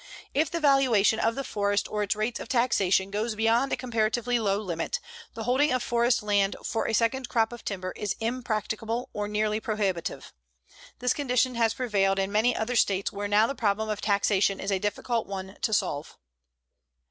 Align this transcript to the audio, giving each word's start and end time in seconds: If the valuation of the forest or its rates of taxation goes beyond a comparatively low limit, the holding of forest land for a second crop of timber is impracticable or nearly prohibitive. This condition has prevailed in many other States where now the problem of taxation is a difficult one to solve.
If 0.33 0.49
the 0.49 0.59
valuation 0.59 1.19
of 1.19 1.35
the 1.35 1.43
forest 1.43 1.87
or 1.87 2.01
its 2.01 2.15
rates 2.15 2.39
of 2.39 2.49
taxation 2.49 3.11
goes 3.11 3.35
beyond 3.35 3.71
a 3.71 3.77
comparatively 3.77 4.39
low 4.39 4.57
limit, 4.59 4.99
the 5.35 5.43
holding 5.43 5.71
of 5.71 5.83
forest 5.83 6.23
land 6.23 6.55
for 6.63 6.87
a 6.87 6.93
second 6.95 7.29
crop 7.29 7.53
of 7.53 7.63
timber 7.63 7.93
is 7.95 8.15
impracticable 8.19 9.11
or 9.13 9.27
nearly 9.27 9.59
prohibitive. 9.59 10.33
This 10.97 11.13
condition 11.13 11.53
has 11.53 11.75
prevailed 11.75 12.17
in 12.17 12.31
many 12.31 12.55
other 12.55 12.75
States 12.75 13.11
where 13.11 13.27
now 13.27 13.45
the 13.45 13.53
problem 13.53 13.89
of 13.89 14.01
taxation 14.01 14.59
is 14.59 14.71
a 14.71 14.79
difficult 14.79 15.27
one 15.27 15.57
to 15.61 15.71
solve. 15.71 16.17